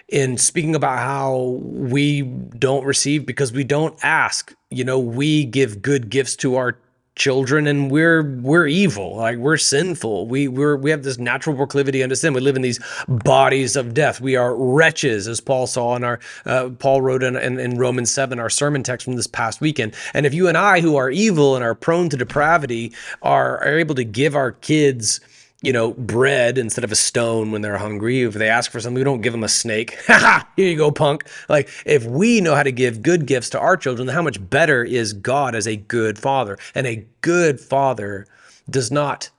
in 0.09 0.37
speaking 0.37 0.75
about 0.75 0.99
how 0.99 1.59
we 1.61 2.21
don't 2.21 2.85
receive 2.85 3.25
because 3.25 3.53
we 3.53 3.63
don't 3.63 3.97
ask. 4.03 4.53
You 4.69 4.83
know, 4.83 4.99
we 4.99 5.45
give 5.45 5.81
good 5.81 6.09
gifts 6.09 6.35
to 6.37 6.55
our 6.55 6.77
children 7.15 7.65
and 7.65 7.89
we're 7.89 8.23
we're 8.41 8.67
evil 8.67 9.15
like 9.15 9.37
we're 9.37 9.55
sinful. 9.55 10.27
We 10.27 10.49
we're 10.49 10.75
we 10.75 10.91
have 10.91 11.03
this 11.03 11.17
natural 11.17 11.55
proclivity 11.55 12.03
unto 12.03 12.13
sin. 12.13 12.33
We 12.33 12.41
live 12.41 12.57
in 12.57 12.61
these 12.61 12.79
bodies 13.07 13.77
of 13.77 13.93
death. 13.93 14.19
We 14.19 14.35
are 14.35 14.53
wretches 14.53 15.25
as 15.27 15.39
paul 15.39 15.65
saw 15.65 15.95
in 15.95 16.03
our 16.03 16.19
uh, 16.45 16.71
paul 16.77 17.01
wrote 17.01 17.23
in, 17.23 17.37
in, 17.37 17.57
in 17.57 17.77
romans 17.77 18.11
7 18.11 18.37
our 18.37 18.49
sermon 18.49 18.83
text 18.83 19.05
from 19.05 19.15
this 19.15 19.27
past 19.27 19.61
weekend. 19.61 19.93
And 20.13 20.25
if 20.25 20.33
you 20.33 20.49
and 20.49 20.57
i 20.57 20.81
who 20.81 20.97
are 20.97 21.09
evil 21.09 21.55
and 21.55 21.63
are 21.63 21.73
prone 21.73 22.09
to 22.09 22.17
depravity 22.17 22.91
are, 23.21 23.63
are 23.63 23.79
able 23.79 23.95
to 23.95 24.03
give 24.03 24.35
our 24.35 24.51
kids 24.51 25.21
you 25.65 25.73
know, 25.73 25.93
bread 25.93 26.59
instead 26.59 26.83
of 26.83 26.91
a 26.91 26.95
stone 26.95 27.51
when 27.51 27.61
they're 27.61 27.79
hungry. 27.79 28.21
If 28.21 28.35
they 28.35 28.47
ask 28.47 28.71
for 28.71 28.79
something, 28.79 28.99
we 28.99 29.03
don't 29.03 29.21
give 29.21 29.33
them 29.33 29.43
a 29.43 29.49
snake. 29.49 29.97
Ha 30.07 30.19
ha, 30.19 30.47
Here 30.55 30.69
you 30.69 30.77
go, 30.77 30.91
punk. 30.91 31.25
Like, 31.49 31.67
if 31.85 32.05
we 32.05 32.39
know 32.39 32.53
how 32.53 32.61
to 32.61 32.71
give 32.71 33.01
good 33.01 33.25
gifts 33.25 33.49
to 33.49 33.59
our 33.59 33.75
children, 33.75 34.07
how 34.07 34.21
much 34.21 34.37
better 34.49 34.83
is 34.83 35.13
God 35.13 35.55
as 35.55 35.67
a 35.67 35.75
good 35.75 36.19
father? 36.19 36.59
And 36.75 36.85
a 36.85 37.05
good 37.21 37.59
father 37.59 38.27
does 38.69 38.91
not 38.91 39.31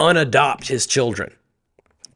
unadopt 0.00 0.68
his 0.68 0.86
children. 0.86 1.34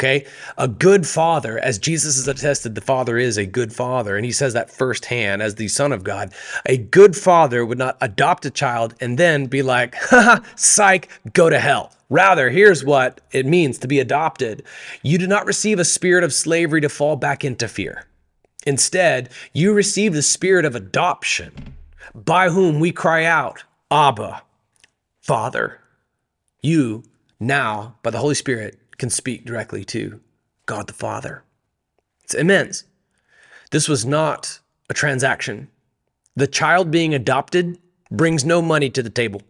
Okay. 0.03 0.27
A 0.59 0.67
good 0.67 1.07
father, 1.07 1.61
as 1.61 1.79
Jesus 1.79 2.17
has 2.17 2.27
attested, 2.27 2.75
the 2.75 2.81
father 2.81 3.19
is 3.19 3.37
a 3.37 3.47
good 3.47 3.73
father. 3.73 4.17
And 4.17 4.25
he 4.25 4.33
says 4.33 4.53
that 4.53 4.69
firsthand 4.69 5.43
as 5.43 5.55
the 5.55 5.69
son 5.69 5.93
of 5.93 6.03
God. 6.03 6.33
A 6.67 6.77
good 6.77 7.15
father 7.15 7.65
would 7.65 7.79
not 7.79 7.99
adopt 8.01 8.45
a 8.45 8.51
child 8.51 8.97
and 9.01 9.17
then 9.17 9.47
be 9.47 9.63
like, 9.63 9.95
haha, 10.01 10.41
psych, 10.57 11.09
go 11.35 11.49
to 11.49 11.61
hell. 11.61 11.93
Rather, 12.11 12.51
here's 12.51 12.85
what 12.85 13.21
it 13.31 13.47
means 13.47 13.79
to 13.79 13.87
be 13.87 14.01
adopted. 14.01 14.65
You 15.05 15.19
do 15.19 15.29
not 15.29 15.47
receive 15.47 15.79
a 15.79 15.85
spirit 15.85 16.25
of 16.25 16.33
slavery 16.33 16.81
to 16.81 16.89
fall 16.89 17.15
back 17.15 17.45
into 17.45 17.69
fear. 17.69 18.05
Instead, 18.67 19.29
you 19.53 19.73
receive 19.73 20.15
the 20.15 20.23
spirit 20.23 20.65
of 20.65 20.75
adoption, 20.75 21.77
by 22.13 22.49
whom 22.49 22.81
we 22.81 22.91
cry 22.91 23.25
out, 23.25 23.63
Abba, 23.89 24.43
Father. 25.21 25.79
You 26.61 27.05
now, 27.39 27.99
by 28.03 28.11
the 28.11 28.19
Holy 28.19 28.35
Spirit, 28.35 28.82
can 29.03 29.11
speak 29.11 29.45
directly 29.45 29.85
to 29.85 30.21
God 30.65 30.87
the 30.87 30.93
Father. 30.93 31.43
It's 32.23 32.35
immense. 32.35 32.85
This 33.73 33.89
was 33.89 34.07
not 34.07 34.61
a 34.89 34.95
transaction. 34.95 35.69
The 36.37 36.47
child 36.47 36.93
being 36.93 37.13
adopted 37.13 37.79
brings 38.13 38.45
no 38.45 38.63
money 38.63 38.91
to 38.91 39.03
the 39.03 39.11
table. 39.11 39.43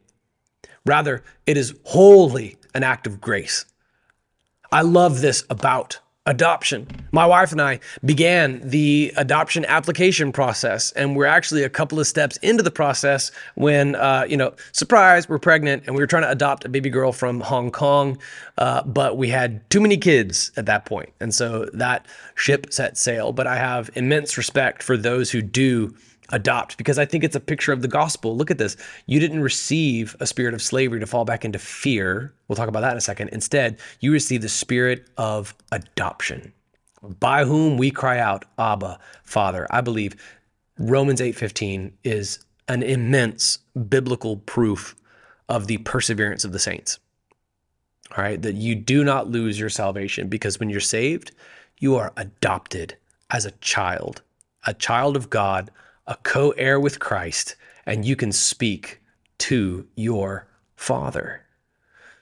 Rather, 0.87 1.23
it 1.44 1.59
is 1.59 1.78
wholly 1.85 2.56
an 2.75 2.82
act 2.82 3.06
of 3.06 3.21
grace. 3.21 3.66
I 4.73 4.80
love 4.80 5.21
this 5.21 5.44
about 5.50 5.99
adoption. 6.26 6.87
My 7.11 7.26
wife 7.26 7.50
and 7.50 7.61
I 7.61 7.81
began 8.05 8.61
the 8.62 9.12
adoption 9.17 9.64
application 9.64 10.31
process, 10.31 10.93
and 10.93 11.17
we're 11.17 11.26
actually 11.26 11.64
a 11.64 11.69
couple 11.69 11.99
of 11.99 12.07
steps 12.07 12.37
into 12.38 12.62
the 12.62 12.71
process 12.71 13.33
when, 13.57 13.97
uh, 13.97 14.25
you 14.29 14.37
know, 14.37 14.55
surprise, 14.71 15.29
we're 15.29 15.41
pregnant, 15.41 15.83
and 15.87 15.97
we 15.97 16.02
were 16.02 16.07
trying 16.07 16.23
to 16.23 16.31
adopt 16.31 16.64
a 16.64 16.69
baby 16.69 16.91
girl 16.91 17.12
from 17.12 17.41
Hong 17.41 17.73
Kong, 17.73 18.19
uh, 18.59 18.85
but 18.85 19.17
we 19.17 19.29
had 19.29 19.69
too 19.69 19.81
many 19.81 19.97
kids 19.97 20.52
at 20.57 20.67
that 20.67 20.85
point, 20.85 21.11
and 21.19 21.35
so 21.35 21.69
that 21.73 22.07
ship 22.37 22.73
set 22.73 22.97
sail. 22.97 23.33
But 23.33 23.49
I 23.49 23.57
have 23.57 23.91
immense 23.97 24.38
respect 24.38 24.83
for 24.83 24.97
those 24.97 25.31
who 25.33 25.43
do 25.43 25.95
adopt 26.33 26.77
because 26.79 26.99
I 26.99 27.05
think 27.05 27.23
it's 27.23 27.37
a 27.37 27.41
picture 27.41 27.73
of 27.73 27.83
the 27.83 27.89
gospel. 27.89 28.37
Look 28.37 28.51
at 28.51 28.59
this. 28.59 28.77
You 29.07 29.21
didn't 29.21 29.43
receive 29.43 30.17
a 30.19 30.27
spirit 30.27 30.55
of 30.55 30.62
slavery 30.62 30.99
to 31.01 31.07
fall 31.07 31.25
back 31.25 31.45
into 31.45 31.59
fear. 31.59 32.33
We'll 32.49 32.57
talk 32.57 32.69
about 32.69 32.81
that 32.81 32.93
in 32.93 32.99
a 32.99 33.03
second. 33.03 33.29
Instead, 33.29 33.79
you 34.01 34.12
receive 34.12 34.43
the 34.43 34.49
spirit 34.49 35.09
of 35.17 35.55
adoption, 35.71 36.53
by 37.21 37.45
whom 37.45 37.77
we 37.77 37.91
cry 37.91 38.19
out, 38.19 38.45
Abba, 38.59 38.99
Father. 39.23 39.67
I 39.71 39.81
believe 39.83 40.17
Romans 40.79 41.21
8:15 41.21 41.93
is 42.03 42.41
an 42.69 42.83
immense 42.83 43.59
biblical 43.89 44.39
proof 44.39 44.97
of 45.49 45.67
the 45.67 45.79
perseverance 45.79 46.45
of 46.45 46.53
the 46.53 46.59
saints. 46.59 46.99
All 48.17 48.23
right, 48.23 48.41
that 48.43 48.55
you 48.55 48.75
do 48.75 49.05
not 49.05 49.31
lose 49.31 49.59
your 49.59 49.71
salvation 49.71 50.29
because 50.29 50.59
when 50.59 50.71
you're 50.71 50.81
saved, 50.81 51.33
you 51.79 51.97
are 51.97 52.12
adopted 52.17 52.97
as 53.31 53.45
a 53.45 53.51
child, 53.53 54.23
a 54.67 54.75
child 54.75 55.17
of 55.17 55.31
God 55.31 55.71
a 56.06 56.16
co 56.23 56.50
heir 56.50 56.80
with 56.80 56.99
Christ, 56.99 57.56
and 57.87 58.04
you 58.04 58.16
can 58.16 58.32
speak 58.32 59.00
to 59.38 59.87
your 59.97 60.47
Father. 60.76 61.44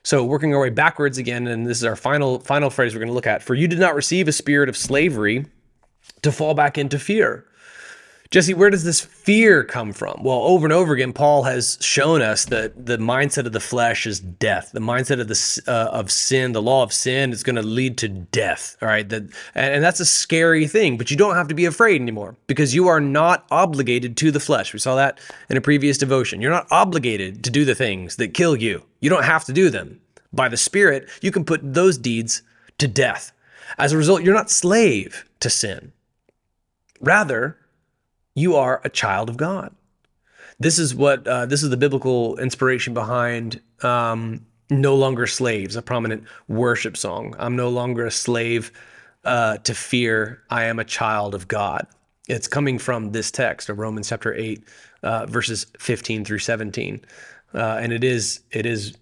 So, 0.02 0.25
working 0.25 0.54
our 0.54 0.60
way 0.60 0.70
backwards 0.70 1.18
again, 1.18 1.46
and 1.46 1.66
this 1.66 1.78
is 1.78 1.84
our 1.84 1.96
final 1.96 2.40
final 2.40 2.70
phrase 2.70 2.94
we're 2.94 3.00
going 3.00 3.08
to 3.08 3.14
look 3.14 3.26
at. 3.26 3.42
For 3.42 3.54
you 3.54 3.68
did 3.68 3.78
not 3.78 3.94
receive 3.94 4.28
a 4.28 4.32
spirit 4.32 4.68
of 4.68 4.76
slavery 4.76 5.46
to 6.22 6.32
fall 6.32 6.54
back 6.54 6.78
into 6.78 6.99
fear. 6.99 7.46
Jesse, 8.30 8.54
where 8.54 8.70
does 8.70 8.84
this 8.84 9.00
fear 9.00 9.64
come 9.64 9.92
from? 9.92 10.22
Well, 10.22 10.38
over 10.38 10.64
and 10.64 10.72
over 10.72 10.94
again, 10.94 11.12
Paul 11.12 11.42
has 11.42 11.76
shown 11.80 12.22
us 12.22 12.44
that 12.44 12.87
the 12.87 12.96
mindset 12.96 13.44
of 13.44 13.52
the 13.52 13.58
flesh 13.58 14.06
is 14.06 14.20
death. 14.20 14.70
The 14.72 14.78
mindset 14.78 15.20
of 15.20 15.26
the 15.26 15.62
uh, 15.66 15.90
of 15.90 16.12
sin, 16.12 16.52
the 16.52 16.62
law 16.62 16.84
of 16.84 16.92
sin, 16.92 17.32
is 17.32 17.42
going 17.42 17.56
to 17.56 17.62
lead 17.62 17.99
to 17.99 18.08
death. 18.08 18.76
All 18.80 18.87
right, 18.87 19.08
that 19.08 19.22
and, 19.56 19.75
and 19.75 19.82
that's 19.82 19.99
a 19.99 20.06
scary 20.06 20.68
thing. 20.68 20.96
But 20.96 21.10
you 21.10 21.16
don't 21.16 21.34
have 21.34 21.49
to 21.49 21.56
be 21.56 21.64
afraid 21.64 22.00
anymore 22.00 22.37
because 22.46 22.72
you 22.72 22.87
are 22.87 23.00
not 23.00 23.46
obligated 23.50 24.16
to 24.18 24.30
the 24.30 24.38
flesh. 24.38 24.72
We 24.72 24.78
saw 24.78 24.94
that 24.94 25.18
in 25.49 25.56
a 25.56 25.60
previous 25.60 25.99
devotion. 25.99 26.40
You're 26.40 26.52
not 26.52 26.70
obligated 26.70 27.42
to 27.42 27.50
do 27.50 27.64
the 27.64 27.75
things 27.75 28.14
that 28.14 28.32
kill 28.32 28.54
you. 28.54 28.84
You 29.00 29.10
don't 29.10 29.25
have 29.25 29.44
to 29.46 29.52
do 29.52 29.70
them. 29.70 30.00
By 30.32 30.49
the 30.49 30.56
Spirit, 30.56 31.08
you 31.20 31.32
can 31.32 31.44
put 31.44 31.75
those 31.75 31.99
deeds 31.99 32.42
to 32.78 32.87
death. 32.87 33.32
As 33.76 33.90
a 33.90 33.96
result, 33.96 34.22
you're 34.22 34.34
not 34.34 34.52
slave 34.52 35.25
to 35.40 35.50
sin. 35.50 35.90
Rather, 37.00 37.56
you 38.40 38.56
are 38.56 38.80
a 38.85 38.88
child 38.88 39.28
of 39.28 39.37
God. 39.37 39.75
This 40.59 40.78
is 40.78 40.94
what 40.94 41.26
uh, 41.26 41.47
this 41.47 41.62
is 41.62 41.70
the 41.70 41.76
biblical 41.76 42.37
inspiration 42.38 42.94
behind 42.94 43.61
um, 43.82 44.44
"No 44.68 44.94
Longer 44.94 45.26
Slaves," 45.26 45.76
a 45.76 45.82
prominent 45.82 46.25
worship 46.49 46.97
song. 46.97 47.35
I'm 47.38 47.56
no 47.56 47.68
longer 47.68 48.06
a 48.06 48.11
slave 48.11 48.73
uh, 49.25 49.59
to 49.59 49.75
fear. 49.75 50.42
I 50.50 50.64
am 50.64 50.78
a 50.78 50.85
child 50.85 51.35
of 51.35 51.49
God. 51.49 51.87
It's 52.28 52.47
coming 52.47 52.78
from 52.78 53.12
this 53.12 53.30
text 53.30 53.68
of 53.68 53.78
Romans 53.78 54.09
chapter 54.09 54.35
eight, 54.35 54.64
uh, 55.02 55.26
verses 55.26 55.66
15 55.78 56.25
through 56.25 56.38
17, 56.38 57.00
uh, 57.54 57.59
and 57.80 57.92
it 57.92 58.04
is 58.04 58.40
it 58.52 58.66
is 58.66 58.97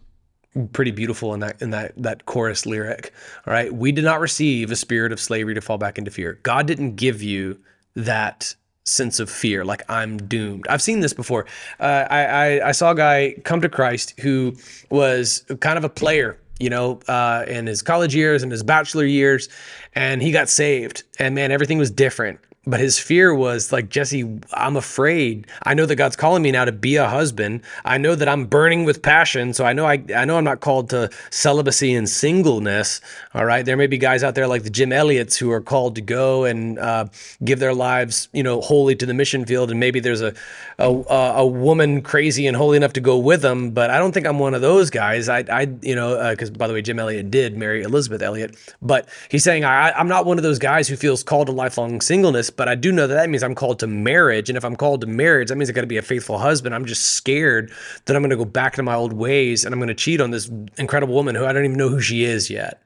pretty 0.72 0.90
beautiful 0.92 1.34
in 1.34 1.40
that 1.40 1.60
in 1.60 1.70
that 1.70 1.92
that 1.96 2.26
chorus 2.26 2.66
lyric. 2.66 3.12
All 3.46 3.52
right, 3.52 3.74
we 3.74 3.90
did 3.92 4.04
not 4.04 4.20
receive 4.20 4.70
a 4.70 4.76
spirit 4.76 5.12
of 5.12 5.20
slavery 5.20 5.54
to 5.54 5.60
fall 5.60 5.78
back 5.78 5.98
into 5.98 6.10
fear. 6.10 6.38
God 6.42 6.66
didn't 6.66 6.94
give 6.94 7.20
you 7.22 7.58
that 7.96 8.54
sense 8.88 9.20
of 9.20 9.30
fear, 9.30 9.64
like 9.64 9.82
I'm 9.88 10.16
doomed. 10.16 10.66
I've 10.68 10.82
seen 10.82 11.00
this 11.00 11.12
before. 11.12 11.46
Uh, 11.78 12.06
I, 12.10 12.24
I, 12.24 12.68
I 12.68 12.72
saw 12.72 12.90
a 12.90 12.94
guy 12.94 13.34
come 13.44 13.60
to 13.60 13.68
Christ 13.68 14.18
who 14.20 14.56
was 14.90 15.44
kind 15.60 15.78
of 15.78 15.84
a 15.84 15.88
player, 15.88 16.38
you 16.58 16.70
know, 16.70 17.00
uh, 17.08 17.44
in 17.46 17.66
his 17.66 17.82
college 17.82 18.14
years 18.14 18.42
and 18.42 18.50
his 18.50 18.62
bachelor 18.62 19.04
years, 19.04 19.48
and 19.94 20.22
he 20.22 20.32
got 20.32 20.48
saved. 20.48 21.04
And 21.18 21.34
man, 21.34 21.50
everything 21.52 21.78
was 21.78 21.90
different. 21.90 22.40
But 22.68 22.80
his 22.80 22.98
fear 22.98 23.34
was 23.34 23.72
like, 23.72 23.88
Jesse, 23.88 24.40
I'm 24.52 24.76
afraid. 24.76 25.46
I 25.62 25.72
know 25.72 25.86
that 25.86 25.96
God's 25.96 26.16
calling 26.16 26.42
me 26.42 26.50
now 26.52 26.66
to 26.66 26.72
be 26.72 26.96
a 26.96 27.08
husband. 27.08 27.62
I 27.86 27.96
know 27.96 28.14
that 28.14 28.28
I'm 28.28 28.44
burning 28.44 28.84
with 28.84 29.00
passion. 29.00 29.54
So 29.54 29.64
I 29.64 29.72
know 29.72 29.86
I, 29.86 30.04
I 30.14 30.26
know 30.26 30.36
I'm 30.36 30.44
not 30.44 30.60
called 30.60 30.90
to 30.90 31.08
celibacy 31.30 31.94
and 31.94 32.06
singleness. 32.06 33.00
All 33.32 33.46
right. 33.46 33.64
There 33.64 33.78
may 33.78 33.86
be 33.86 33.96
guys 33.96 34.22
out 34.22 34.34
there 34.34 34.46
like 34.46 34.64
the 34.64 34.70
Jim 34.70 34.92
Elliots 34.92 35.38
who 35.38 35.50
are 35.50 35.62
called 35.62 35.94
to 35.94 36.02
go 36.02 36.44
and 36.44 36.78
uh, 36.78 37.06
give 37.42 37.58
their 37.58 37.72
lives, 37.72 38.28
you 38.34 38.42
know, 38.42 38.60
wholly 38.60 38.94
to 38.96 39.06
the 39.06 39.14
mission 39.14 39.46
field. 39.46 39.70
And 39.70 39.80
maybe 39.80 39.98
there's 39.98 40.20
a, 40.20 40.34
a, 40.78 40.88
a 40.88 41.46
woman 41.46 42.02
crazy 42.02 42.46
and 42.46 42.54
holy 42.54 42.76
enough 42.76 42.92
to 42.92 43.00
go 43.00 43.16
with 43.16 43.40
them. 43.40 43.70
But 43.70 43.88
I 43.88 43.96
don't 43.96 44.12
think 44.12 44.26
I'm 44.26 44.38
one 44.38 44.52
of 44.52 44.60
those 44.60 44.90
guys. 44.90 45.30
I, 45.30 45.38
I 45.50 45.70
you 45.80 45.94
know, 45.94 46.30
because 46.32 46.50
uh, 46.50 46.54
by 46.54 46.66
the 46.66 46.74
way, 46.74 46.82
Jim 46.82 46.98
Elliot 46.98 47.30
did 47.30 47.56
marry 47.56 47.82
Elisabeth 47.82 48.20
Elliot. 48.20 48.58
But 48.82 49.08
he's 49.30 49.42
saying, 49.42 49.64
I, 49.64 49.92
I'm 49.92 50.08
not 50.08 50.26
one 50.26 50.36
of 50.36 50.42
those 50.42 50.58
guys 50.58 50.86
who 50.86 50.96
feels 50.96 51.22
called 51.22 51.46
to 51.46 51.52
lifelong 51.54 52.02
singleness 52.02 52.50
but 52.58 52.68
I 52.68 52.74
do 52.74 52.90
know 52.90 53.06
that 53.06 53.14
that 53.14 53.30
means 53.30 53.44
I'm 53.44 53.54
called 53.54 53.78
to 53.78 53.86
marriage. 53.86 54.50
And 54.50 54.58
if 54.58 54.64
I'm 54.64 54.74
called 54.74 55.00
to 55.02 55.06
marriage, 55.06 55.48
that 55.48 55.56
means 55.56 55.70
I 55.70 55.72
got 55.72 55.82
to 55.82 55.86
be 55.86 55.96
a 55.96 56.02
faithful 56.02 56.38
husband. 56.38 56.74
I'm 56.74 56.86
just 56.86 57.14
scared 57.14 57.70
that 58.04 58.16
I'm 58.16 58.20
going 58.20 58.30
to 58.30 58.36
go 58.36 58.44
back 58.44 58.74
to 58.74 58.82
my 58.82 58.96
old 58.96 59.12
ways 59.12 59.64
and 59.64 59.72
I'm 59.72 59.78
going 59.78 59.86
to 59.86 59.94
cheat 59.94 60.20
on 60.20 60.32
this 60.32 60.50
incredible 60.76 61.14
woman 61.14 61.36
who 61.36 61.46
I 61.46 61.52
don't 61.52 61.64
even 61.64 61.78
know 61.78 61.88
who 61.88 62.00
she 62.00 62.24
is 62.24 62.50
yet. 62.50 62.82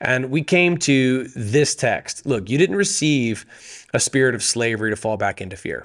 And 0.00 0.30
we 0.30 0.44
came 0.44 0.78
to 0.78 1.24
this 1.34 1.74
text. 1.74 2.26
Look, 2.26 2.48
you 2.48 2.58
didn't 2.58 2.76
receive 2.76 3.44
a 3.92 3.98
spirit 3.98 4.36
of 4.36 4.42
slavery 4.42 4.90
to 4.90 4.96
fall 4.96 5.16
back 5.16 5.40
into 5.40 5.56
fear. 5.56 5.84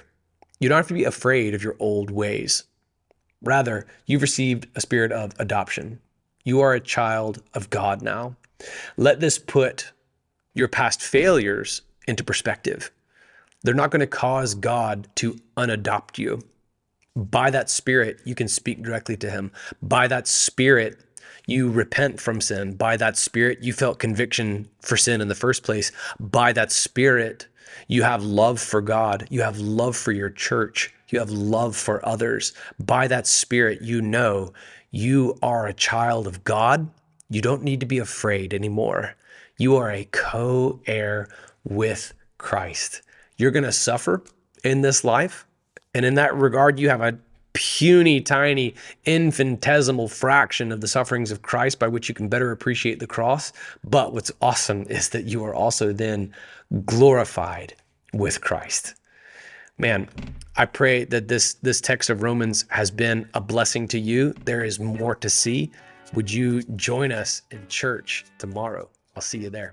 You 0.60 0.68
don't 0.68 0.76
have 0.78 0.88
to 0.88 0.94
be 0.94 1.02
afraid 1.02 1.54
of 1.54 1.64
your 1.64 1.74
old 1.80 2.12
ways. 2.12 2.62
Rather, 3.42 3.84
you've 4.06 4.22
received 4.22 4.68
a 4.76 4.80
spirit 4.80 5.10
of 5.10 5.32
adoption. 5.40 5.98
You 6.44 6.60
are 6.60 6.72
a 6.72 6.80
child 6.80 7.42
of 7.52 7.68
God 7.68 8.00
now. 8.00 8.36
Let 8.96 9.18
this 9.18 9.40
put 9.40 9.90
your 10.54 10.68
past 10.68 11.02
failures 11.02 11.82
into 12.06 12.22
perspective. 12.22 12.92
They're 13.64 13.74
not 13.74 13.90
going 13.90 14.00
to 14.00 14.06
cause 14.06 14.54
God 14.54 15.08
to 15.16 15.38
unadopt 15.56 16.18
you. 16.18 16.40
By 17.16 17.50
that 17.50 17.70
spirit, 17.70 18.20
you 18.24 18.34
can 18.34 18.46
speak 18.46 18.82
directly 18.82 19.16
to 19.16 19.30
him. 19.30 19.52
By 19.80 20.06
that 20.08 20.28
spirit, 20.28 21.00
you 21.46 21.70
repent 21.70 22.20
from 22.20 22.42
sin. 22.42 22.74
By 22.74 22.98
that 22.98 23.16
spirit, 23.16 23.62
you 23.62 23.72
felt 23.72 23.98
conviction 23.98 24.68
for 24.80 24.98
sin 24.98 25.22
in 25.22 25.28
the 25.28 25.34
first 25.34 25.62
place. 25.62 25.92
By 26.20 26.52
that 26.52 26.72
spirit, 26.72 27.46
you 27.88 28.02
have 28.02 28.22
love 28.22 28.60
for 28.60 28.82
God. 28.82 29.26
You 29.30 29.40
have 29.42 29.58
love 29.58 29.96
for 29.96 30.12
your 30.12 30.30
church. 30.30 30.92
You 31.08 31.18
have 31.18 31.30
love 31.30 31.74
for 31.74 32.06
others. 32.06 32.52
By 32.78 33.08
that 33.08 33.26
spirit, 33.26 33.80
you 33.80 34.02
know 34.02 34.52
you 34.90 35.38
are 35.42 35.66
a 35.66 35.72
child 35.72 36.26
of 36.26 36.44
God. 36.44 36.90
You 37.30 37.40
don't 37.40 37.62
need 37.62 37.80
to 37.80 37.86
be 37.86 37.98
afraid 37.98 38.52
anymore. 38.52 39.14
You 39.56 39.76
are 39.76 39.90
a 39.90 40.04
co 40.04 40.80
heir 40.86 41.28
with 41.64 42.12
Christ 42.36 43.00
you're 43.36 43.50
going 43.50 43.64
to 43.64 43.72
suffer 43.72 44.22
in 44.62 44.80
this 44.80 45.04
life. 45.04 45.46
And 45.94 46.04
in 46.04 46.14
that 46.14 46.34
regard, 46.34 46.78
you 46.78 46.88
have 46.88 47.00
a 47.00 47.18
puny, 47.54 48.20
tiny, 48.20 48.74
infinitesimal 49.06 50.08
fraction 50.08 50.72
of 50.72 50.80
the 50.80 50.88
sufferings 50.88 51.30
of 51.30 51.42
Christ 51.42 51.78
by 51.78 51.88
which 51.88 52.08
you 52.08 52.14
can 52.14 52.28
better 52.28 52.50
appreciate 52.50 52.98
the 52.98 53.06
cross. 53.06 53.52
But 53.84 54.12
what's 54.12 54.32
awesome 54.42 54.82
is 54.90 55.08
that 55.10 55.24
you 55.24 55.44
are 55.44 55.54
also 55.54 55.92
then 55.92 56.34
glorified 56.84 57.74
with 58.12 58.40
Christ. 58.40 58.94
Man, 59.78 60.08
I 60.56 60.66
pray 60.66 61.04
that 61.06 61.26
this 61.26 61.54
this 61.54 61.80
text 61.80 62.08
of 62.08 62.22
Romans 62.22 62.64
has 62.68 62.92
been 62.92 63.28
a 63.34 63.40
blessing 63.40 63.88
to 63.88 63.98
you. 63.98 64.32
There 64.44 64.62
is 64.62 64.78
more 64.78 65.16
to 65.16 65.28
see. 65.28 65.72
Would 66.12 66.30
you 66.30 66.62
join 66.76 67.10
us 67.10 67.42
in 67.50 67.66
church 67.66 68.24
tomorrow? 68.38 68.88
I'll 69.16 69.22
see 69.22 69.38
you 69.38 69.50
there. 69.50 69.72